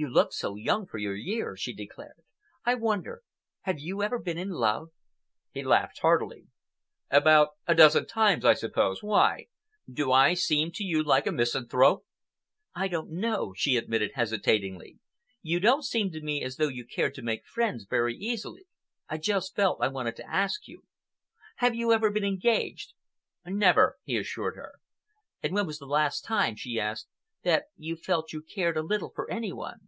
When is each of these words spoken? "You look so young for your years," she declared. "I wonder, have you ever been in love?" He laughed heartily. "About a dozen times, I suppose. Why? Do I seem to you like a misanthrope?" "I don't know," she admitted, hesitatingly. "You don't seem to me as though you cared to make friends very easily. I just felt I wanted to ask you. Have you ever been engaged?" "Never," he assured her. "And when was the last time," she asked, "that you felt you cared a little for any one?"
"You 0.00 0.08
look 0.08 0.32
so 0.32 0.54
young 0.54 0.86
for 0.86 0.98
your 0.98 1.16
years," 1.16 1.58
she 1.58 1.72
declared. 1.74 2.22
"I 2.64 2.76
wonder, 2.76 3.24
have 3.62 3.80
you 3.80 4.00
ever 4.00 4.20
been 4.20 4.38
in 4.38 4.50
love?" 4.50 4.90
He 5.50 5.64
laughed 5.64 5.98
heartily. 5.98 6.46
"About 7.10 7.48
a 7.66 7.74
dozen 7.74 8.06
times, 8.06 8.44
I 8.44 8.54
suppose. 8.54 9.02
Why? 9.02 9.48
Do 9.92 10.12
I 10.12 10.34
seem 10.34 10.70
to 10.74 10.84
you 10.84 11.02
like 11.02 11.26
a 11.26 11.32
misanthrope?" 11.32 12.06
"I 12.76 12.86
don't 12.86 13.10
know," 13.10 13.52
she 13.56 13.76
admitted, 13.76 14.12
hesitatingly. 14.14 15.00
"You 15.42 15.58
don't 15.58 15.82
seem 15.82 16.12
to 16.12 16.20
me 16.22 16.44
as 16.44 16.58
though 16.58 16.68
you 16.68 16.84
cared 16.86 17.16
to 17.16 17.22
make 17.22 17.44
friends 17.44 17.82
very 17.84 18.14
easily. 18.16 18.68
I 19.08 19.18
just 19.18 19.56
felt 19.56 19.82
I 19.82 19.88
wanted 19.88 20.14
to 20.18 20.30
ask 20.30 20.68
you. 20.68 20.84
Have 21.56 21.74
you 21.74 21.90
ever 21.92 22.08
been 22.12 22.24
engaged?" 22.24 22.92
"Never," 23.44 23.98
he 24.04 24.16
assured 24.16 24.54
her. 24.54 24.76
"And 25.42 25.52
when 25.54 25.66
was 25.66 25.80
the 25.80 25.86
last 25.86 26.24
time," 26.24 26.54
she 26.54 26.78
asked, 26.78 27.08
"that 27.44 27.66
you 27.76 27.94
felt 27.94 28.32
you 28.32 28.42
cared 28.42 28.76
a 28.76 28.82
little 28.82 29.10
for 29.14 29.30
any 29.30 29.52
one?" 29.52 29.78